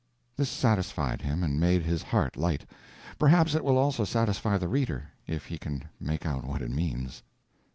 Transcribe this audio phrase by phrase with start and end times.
[0.35, 2.65] This satisfied him, and made his heart light.
[3.19, 7.21] Perhaps it will also satisfy the reader—if he can make out what it means.